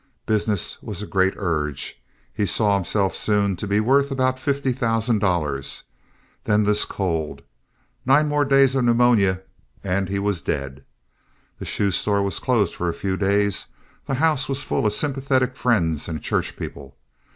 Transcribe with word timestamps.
Business 0.25 0.81
was 0.81 1.03
a 1.03 1.05
great 1.05 1.35
urge. 1.37 2.01
He 2.33 2.47
saw 2.47 2.73
himself 2.73 3.15
soon 3.15 3.55
to 3.57 3.67
be 3.67 3.79
worth 3.79 4.09
about 4.09 4.39
fifty 4.39 4.71
thousand 4.71 5.19
dollars. 5.19 5.83
Then 6.45 6.63
this 6.63 6.85
cold—nine 6.85 8.27
more 8.27 8.43
days 8.43 8.73
of 8.73 8.83
pneumonia—and 8.83 10.09
he 10.09 10.17
was 10.17 10.41
dead. 10.41 10.83
The 11.59 11.65
shoe 11.65 11.91
store 11.91 12.23
was 12.23 12.39
closed 12.39 12.73
for 12.73 12.89
a 12.89 12.95
few 12.95 13.15
days; 13.15 13.67
the 14.07 14.15
house 14.15 14.49
was 14.49 14.63
full 14.63 14.87
of 14.87 14.93
sympathetic 14.93 15.55
friends 15.55 16.07
and 16.07 16.19
church 16.19 16.57
people. 16.57 16.97